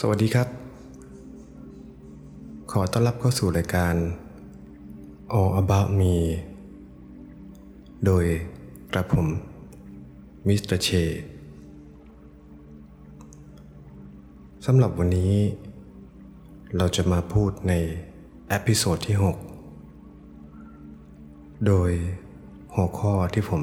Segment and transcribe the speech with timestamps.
[0.00, 0.48] สวัสดีครับ
[2.72, 3.94] ขอต้อนรับเข้าสู่รายการ
[5.38, 6.14] All About Me
[8.06, 8.24] โดย
[8.92, 9.26] กระผม
[10.46, 10.88] มิสเตอร์เช
[14.66, 15.34] สำหรับวันนี้
[16.76, 17.72] เราจะมาพูดใน
[18.48, 19.16] episode ที่
[20.40, 21.90] 6 โดย
[22.74, 23.62] หัวข้อที่ผม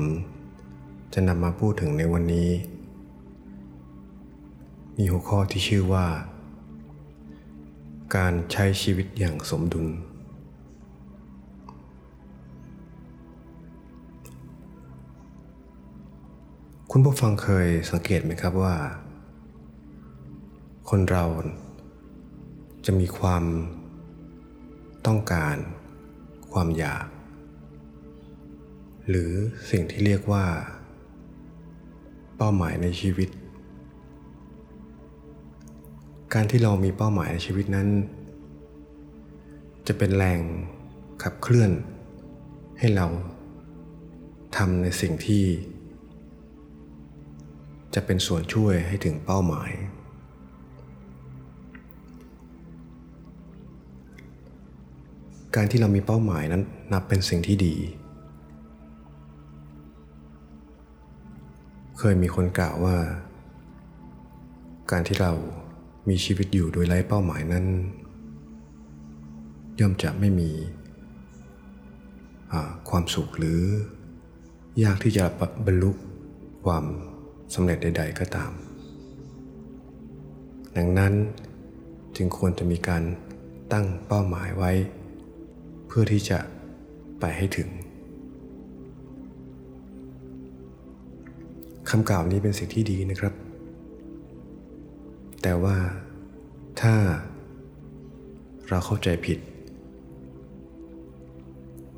[1.14, 2.50] จะนำมาพูดถึงในวันนี้
[5.04, 6.08] มีหัวข้อที่ชื่อว่า
[8.16, 9.88] การใช้ชีวิตอย่างสมดุล
[16.92, 18.76] คุณผู้ฟังเคยสังเกตไหมครับว่า
[20.90, 21.26] คนเรา
[22.86, 23.44] จะมีความ
[25.08, 25.56] ต้องการ
[26.52, 27.08] ความอยาก
[29.10, 29.32] หรือ
[29.72, 30.46] สิ่งที่เรียกว่า
[32.38, 33.30] เป้าหมายในชีวิต
[36.36, 37.88] การที่เรามีเป้าหมายในชีวิตนั้น
[39.88, 40.40] จะเป็นแรง
[41.24, 41.72] ขับเคลื่อน
[42.80, 43.08] ให้เรา
[44.58, 45.44] ทำในสิ่งที่
[47.96, 49.72] จะเป็นส่วนช่วยให้ถึงเป้าหมาย
[55.56, 57.76] การที่เรามีเป้าหมายนั้นนับเป็นสิ่งที่ดี
[62.00, 62.98] เคยมีคนกล่าวว่า
[64.92, 65.34] การที่เรา
[66.10, 67.66] มีชีวิตอยู่โดยไร้เป้าหมายนั้น
[69.80, 70.52] ย่อมจะไม่มี
[72.90, 73.62] ความสุขหรือ
[74.84, 75.26] ยากที่จะ
[75.66, 75.92] บรรลุ
[76.66, 76.86] ความ
[77.54, 78.52] สำเร็จใด ๆ ก็ตาม
[80.78, 81.14] ดังนั้น
[82.16, 83.04] จึงควรจะมีการ
[83.72, 84.72] ตั้งเป้าหมายไว้
[85.88, 86.40] เพื่อที่จะ
[87.20, 87.70] ไปให้ถึง
[91.90, 93.34] คำกล่าวนี้เป็นสิ่งที่ดีนะครับ
[95.42, 95.78] แต่ว่า
[96.82, 96.96] ถ้า
[98.70, 99.40] เราเข้าใจผิด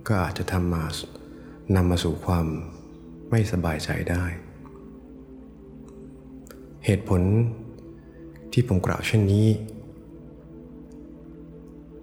[0.07, 0.83] ก็อาจจะทำมา
[1.75, 2.45] นำมาสู่ความ
[3.29, 4.23] ไม่สบายใจได้
[6.85, 7.21] เหตุผล
[8.53, 9.47] ที่ผมกล่าวเช่นนี้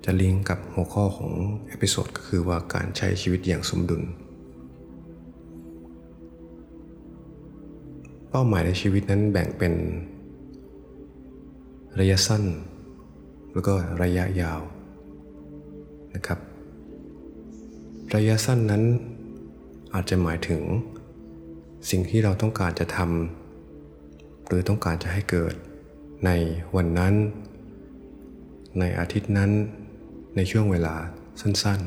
[0.05, 1.33] จะลิงก์กับหัวข้อของ
[1.69, 4.03] episode ก็คือว่าการใช้ชีวิตอย่างสมดุล
[8.31, 9.73] เป้าหมายในชีวิตนั้นแบ่งเป็น
[11.99, 12.45] ระยะสั้น
[13.53, 14.61] แล้วก็ระยะยาว
[16.15, 16.39] นะครับ
[18.15, 18.83] ระยะสั้นนั้น
[19.95, 20.63] อาจจะหมายถึง
[21.91, 25.55] สิ่งที่เราต้องการจะทำหรือต้องการจะให้เกิด
[26.25, 26.31] ใน
[26.77, 27.15] วันนั้น
[28.79, 29.51] ในอาทิตย์นั้น
[30.37, 30.95] ในช่วงเวลา
[31.41, 31.81] สั้น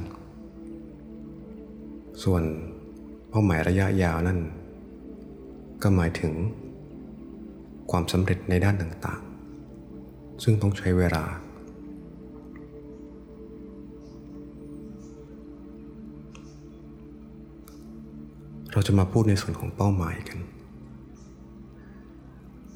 [1.30, 2.44] ๆ ส่วน
[3.30, 4.40] เป้าหมายระยะยาวนั่น
[5.84, 6.34] ก็หมายถึง
[7.92, 9.33] ความสำเร็จในด้านต่างๆ
[10.44, 11.26] ซึ่งต้องใช้เวลา
[18.72, 20.40] เราจะมาพูดในส่วนของเป้าหมายกัน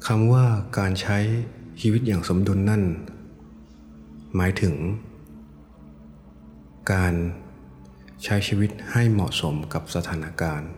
[0.06, 0.44] คำว่า
[0.78, 1.18] การใช้
[1.80, 2.82] ชีวิตอย่างสมดุลนั่น
[4.36, 4.74] หมายถึง
[6.92, 7.14] การ
[8.24, 10.70] ใช้ชีวิตให้เหมาะสมกับสถานการณ์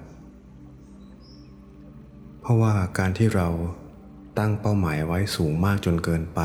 [2.40, 3.48] เพราะว่าการที่เรา
[4.38, 6.40] ตั้งเป้าหมายไว้สูงมากจนเกินไป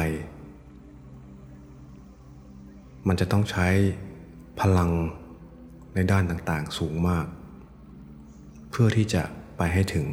[3.07, 3.67] มันจะต้องใช้
[4.59, 4.91] พลัง
[5.93, 7.25] ในด้านต่างๆสูงมาก
[8.69, 9.23] เพื่อที่จะ
[9.57, 10.07] ไปให้ถึง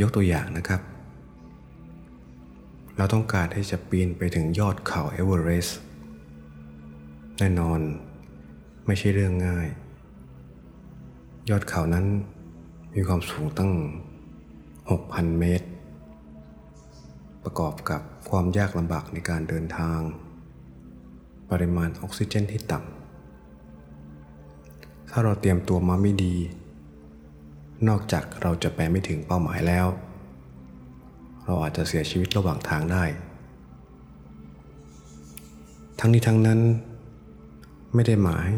[0.00, 0.80] ยกตัวอย่างนะครับ
[2.96, 5.78] เราต้องการที่จะปีนไปถึงยอดเขาเอเวอเรสต์
[7.38, 7.80] แน่นอน
[8.86, 9.68] ไม่ใช่เรื่องง่าย
[11.50, 12.06] ยอดเขานั้น
[12.94, 13.72] มีความสูงตั้ง
[14.90, 15.66] 6,000 เมตร
[17.44, 18.00] ประกอบกับ
[18.30, 19.98] ความยากลำบากในการเดินทาง
[21.50, 26.34] ปริมาณออกซิเจนที่ต่ำถ้าเราเตรียมตัวมาไม่ดี
[27.88, 29.86] นอกจากเราจะไปไม่ถึงเป้าหมายแล้ว
[31.44, 33.04] เราอาจจะเสียชีวิตระหว่างทางได้
[36.00, 36.60] ทั้งนี้ทั้งนั้น
[37.94, 38.48] ไม่ได้หมาย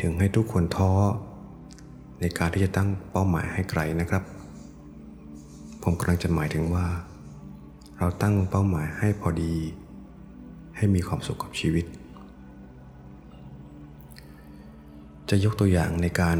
[0.00, 0.92] ถึงให้ทุกคนท้อ
[2.20, 4.22] ในการที่จะตั้งเป้าหมายให้ไกลนะครับ
[5.86, 6.86] ผมกำลังจะหมายถึงว่า
[7.98, 9.54] เราตั้งเป้าหมายให้พอดี
[10.76, 11.86] ให้มีความสุขกับชีวิต
[15.30, 16.38] จะยกตัวอย่างในการ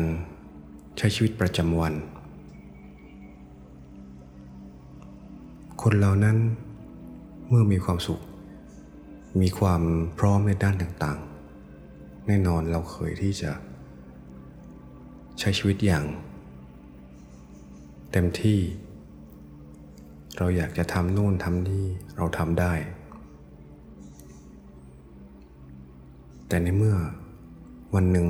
[0.98, 1.94] ใช้ชีวิตประจำวัน
[5.82, 6.36] คนเรานั้น
[7.48, 8.20] เมื่อมีความสุข
[9.40, 9.82] มีความ
[10.18, 13.50] พร้อมในด้านต่างๆ แน่นอนเราเคยที่จะ
[15.38, 16.04] ใช้ชีวิตอย่าง
[18.12, 18.60] เต็มที่
[20.38, 21.84] เราอยากจะทำนู่นทำนี่
[22.16, 22.72] เราทำได้
[26.48, 26.96] แต่ในเมื่อ
[27.94, 28.26] วันหนึ่ง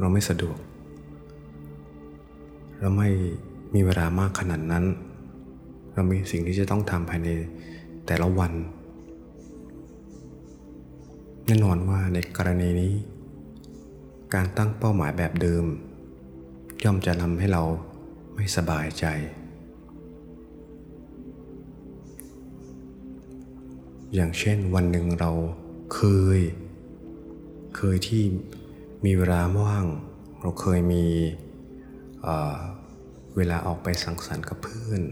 [0.00, 0.58] เราไม่สะดวก
[2.80, 3.10] เราไม่
[3.74, 4.84] มีเวลามากขนาดนั้น
[5.94, 7.28] เรามีสิ่งที่จะต้องทำภายใน
[8.06, 8.52] แต่ละวัน
[11.46, 12.92] แน่นอนว่าในกรณีนี้
[14.34, 15.64] การตั้งเป้าหมายแบบเดิม
[16.84, 17.62] ย่อมจะทำให้เรา
[18.34, 19.04] ไม่สบายใจ
[24.16, 25.30] อย่างเช่นวันหนึ่งเรา
[25.94, 26.00] เค
[26.36, 26.40] ย
[27.76, 28.22] เคยที่
[29.04, 29.86] มีเวลาว่าง
[30.40, 31.04] เราเคยมี
[32.22, 35.02] เเวลาออกไปสังสรรค์กับเพื่อน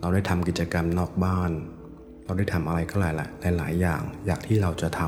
[0.00, 1.50] เราได้ทำกิจกรรมนอกบ้าน
[2.24, 5.00] เราได้ทำอะไรก็หลายหลายหลายอย่างอยากที่เราจะท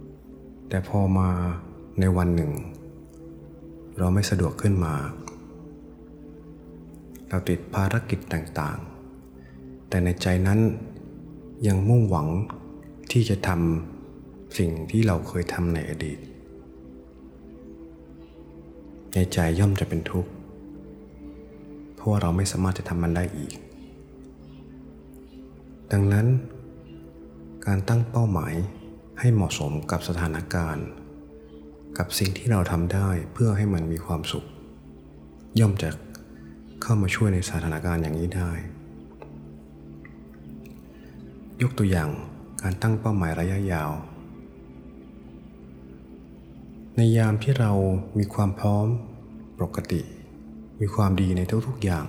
[0.00, 1.30] ำแต่พอมา
[2.00, 2.52] ในวันหนึ่ง
[3.98, 4.94] เราไม่สะดวกขึ้นมา
[7.28, 10.60] เราติดภารกิจต่างๆ แต่ในใจนั้น
[11.66, 12.28] ยังมุ่งหวัง
[13.12, 16.18] ที่จะทำสิ่งที่เราเคยทำในอดีต
[19.14, 20.30] ในใจย่อมจะเป็นทุกข์
[21.94, 23.52] เพราะว่าเราไม่สามารถจะทำมันได้อีก
[25.92, 26.26] ดังนั้น
[27.66, 28.54] การตั้งเป้าหมาย
[29.20, 30.86] ให้เหมาะสมกับสถานการณ์
[31.98, 34.46] กับสิ่งที่เราทำได้เพื่อให้มันมีความสุข
[35.60, 35.90] ย่อมจะ
[36.82, 38.50] เข้ามาช่วยในสถานการณ์อย่างนี้ได้
[41.62, 42.10] ยกตัวอย่าง
[42.64, 43.90] การตั้งเป้าหมายระยะยาว
[46.96, 47.72] ในยามที่เรา
[48.18, 48.86] มีความพร้อม
[49.60, 50.00] ปกติ
[50.80, 52.06] มีความดีในทุกๆอย่าง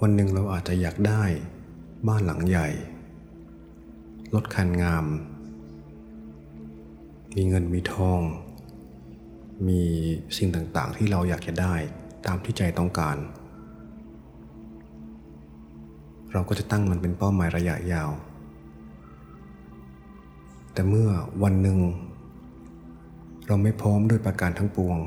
[0.00, 1.22] วันหนึ่งเราอาจจะอยากได้
[2.08, 2.68] บ้านหลังใหญ่
[4.34, 5.04] รถคันงาม
[7.34, 8.20] มีเงินมีทอง
[9.68, 9.82] มี
[10.36, 11.74] สิ่งต่างๆ ที่เราอยากจะได้
[12.26, 13.16] ตามที่ใจต้องการ
[16.32, 18.10] เราก็จะตั้งมันเป็นเป้าหมายระยะยาว
[20.78, 21.10] แต่เมื่อ
[21.42, 21.78] วันหนึ่ง
[23.46, 24.98] เราไม่พร้อมด้วยประการทั้งปวง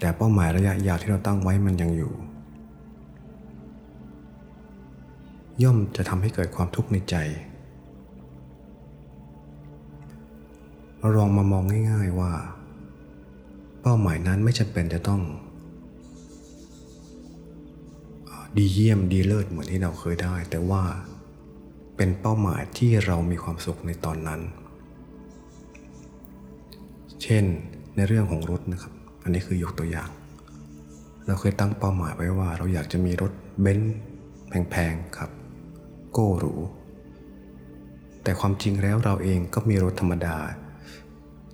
[0.00, 2.12] แต่เป้าหมายระยะยาวที่เราตั้งไว้มันยังอยู่
[5.62, 7.16] ย่อมจะทำให้เกิดความทุกข์ในใจ
[10.98, 12.32] เราลองมามองง่ายๆว่า
[13.82, 15.22] เป้าหมายนั้นไม่จำเป็นจะต้อง
[18.56, 20.82] ดีเยี่ยมดีเลิศเหมือนที่เราเคยได้ แต่ว่า
[21.98, 24.40] เป็นเป้าหมายที่เรามีความสุขในตอนนั้น
[27.22, 27.44] เช่น
[27.96, 28.92] ในเรื่องของรถนะครับ
[29.22, 30.10] อันนี้คือยกตัวอย่าง
[31.26, 33.96] เราเคยตั้งเป้าหมายไว้ว่า เราอยากจะมีรถเบนซ์
[34.70, 35.30] แพงๆครับ
[36.12, 36.54] โก้หรู
[38.22, 40.36] แต่ความจริงแล้วเราเองก็มีรถธรรมดา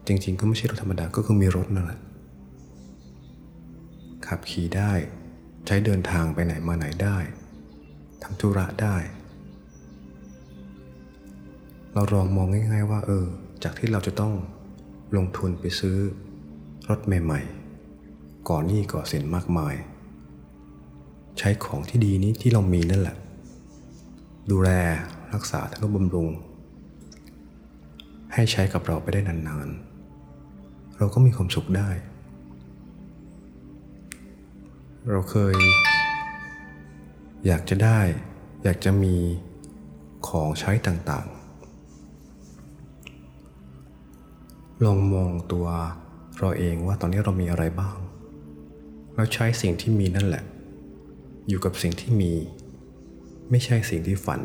[0.06, 2.00] จริงๆ ก็ไม่ใช่รถธรรมดาก็คือมีรถนั่นแหละ
[4.26, 4.92] ขับขี่ได้
[5.66, 7.16] ใช้เดินทางไปไหนมาไหนได้
[8.22, 8.96] ทำธุระได้
[11.96, 13.26] เราลองมองง่าย ๆ ว่า เออ
[13.64, 14.32] จากที่เราจะต้อง
[15.16, 15.96] ลงทุนไปซื้อ
[16.88, 17.40] รถใหม่
[17.94, 19.74] ๆ ก่อนหนี้ก่อสินมากมาย
[21.38, 23.16] ใช้ของที่ดีนี้ที่เรามีนั่นแหละ
[24.50, 24.70] ดูแล
[25.34, 26.28] รักษาทั้งบำรุง
[28.34, 31.90] ให้ใช้กับเราไปได้นานๆ เราก็มีความสุขได้
[35.10, 35.54] เราเคย
[37.46, 38.00] อยากจะได้
[38.64, 39.16] อยากจะมี
[40.28, 41.44] ของใช้ต่างๆ
[44.82, 45.66] ลองมองตัว
[46.38, 47.96] เราเองว่าตอนนี้เรามีอะไรบ้าง
[49.14, 50.44] เราใช้สิ่งที่มีนั่นแหละ
[51.48, 52.32] อยู่กับสิ่งที่มี
[53.50, 54.40] ไม่ใช่สิ่งที่ฝัน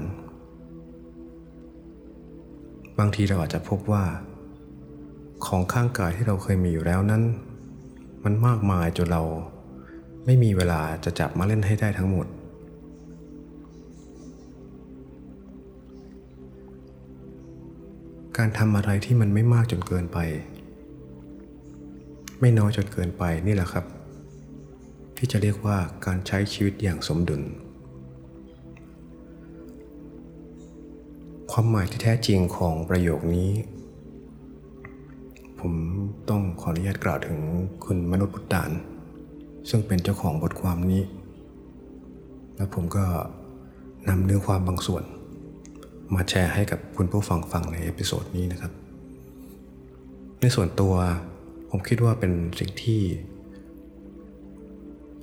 [3.00, 4.04] บางทีเราอาจจะพบว่า
[5.46, 7.24] ของข้างกายที่เราเคยมีอยู่แล้วนั้น
[8.24, 9.24] มันมากมายจนเรา
[10.26, 12.26] ไม่มีเวลาจะจับมาเล่นให้ได้ทั้งหมด
[18.40, 20.20] การทำอะไรที่มันไม่มากจนเกินไป
[22.40, 23.86] ไม่น้อยจนเกินไปนี่แหละครับ
[25.18, 27.42] ที่จะเรียกว่าการใช้ชีวิตอย่างสมดุล
[31.52, 33.50] ความหมายที่แท้จริงของประโยคนี้
[35.60, 35.74] ผม
[36.30, 37.38] ต้องขออนุญาตกล่าวถึง
[37.86, 38.72] คุณมนุษย์พุทธาน
[39.70, 41.04] ซึ่งเป็นเจ้าของบทความนี้
[42.56, 43.06] แล้วผมก็
[44.10, 45.06] นำเนื้อความบางส่วน
[46.16, 48.72] มาแชร์ให้กับคุณผู้ฟังฟังใน episode นี้นะครับ
[50.42, 50.94] ในส่วนตัว
[51.70, 53.02] ผมคิดว่าเป็นสิ่งที่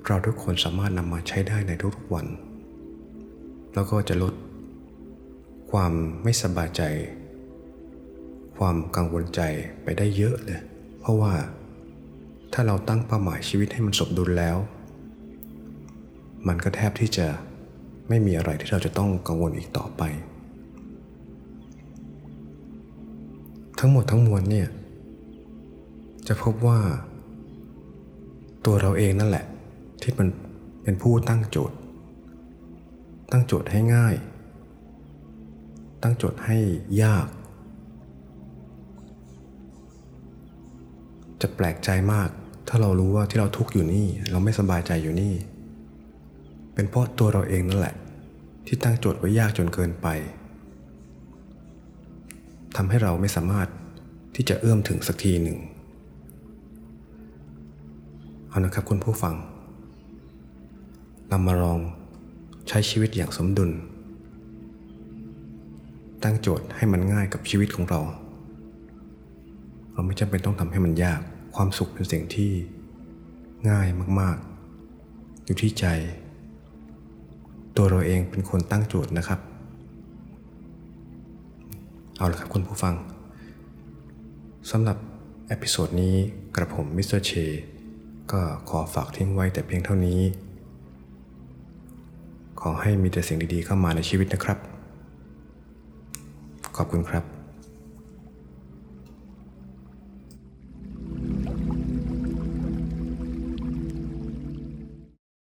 [0.06, 2.26] เราทุกคนสามารถนำมาใช้ได้ในทุกๆวัน
[3.74, 4.34] แล้วก็จะลด
[5.70, 6.82] ความไม่สบายใจ
[8.56, 9.40] ความกังวลใจ
[9.82, 10.60] ไปได้เยอะเลย
[11.00, 11.32] เพราะว่า
[12.52, 14.56] ถ้าเราตั้งเป้าหมายชีวิตให้มันสมดุลแล้ว
[16.48, 17.26] มันก็แทบที่จะ
[18.08, 20.02] ไม่มีอะไรที่เราจะต้องกังวลอีกต่อไป
[23.78, 24.68] ทั้งหมดทั้งมวลเนี่ย
[26.28, 26.78] จะพบว่า
[28.64, 29.44] ตัวเราเองนั่นแหละ
[30.02, 30.28] ที่มัน
[30.82, 31.76] เป็นผู้ตั้งโจทย์
[33.32, 34.14] ตั้งโจทย์ให้ง่าย
[36.02, 36.58] ตั้งโจทย์ให้
[37.02, 37.26] ยาก
[41.40, 42.28] จะแปลกใจมาก
[42.68, 45.34] ถ้าเรารู้ว่าที่เราทุกข์อยู่นี่ เราไม่สบายใจอยู่นี่
[46.74, 47.94] เป็นเพราะตัวเราเองนั่นแหละ
[48.66, 50.06] ที่ตั้งโจทย์ไว้ยากจนเกินไป
[52.76, 53.68] ทำให้เราไม่สามารถ
[54.34, 55.58] ที่จะเอื้อมถึงสักทีหนึ่ง
[58.48, 59.34] เอานะครับคุณผู้ฟัง
[61.28, 61.80] เรามาลอง
[62.68, 63.70] ใช้ชีวิตอย่างสมดุล
[66.22, 68.00] ตั้งโจทย์ให้มันง่ายกับชีวิตของเรา
[69.92, 71.20] เราไม่จำเป็นต้องทำให้มันยาก
[71.54, 72.52] ความสุขเป็นสิ่งที่
[73.70, 73.88] ง่าย
[74.20, 75.86] มากๆ อยู่ที่ใจ
[77.76, 79.40] ตัวเราเองเป็นคนตั้งโจทย์นะครับ
[82.18, 82.94] เอาละครับคุณผู้ฟัง
[84.70, 84.96] สำหรับ
[85.48, 86.14] episode นี้
[86.56, 87.32] กระผมมิสเตอร์เช
[88.32, 90.20] ก็ขอฝากทิ้งไว้แต่เพียงเท่านี้
[92.60, 94.58] ขอให้มีแต่สิ่งดีๆเข้ามาในชีวิตนะครับ
[96.76, 97.35] ขอบคุณครับ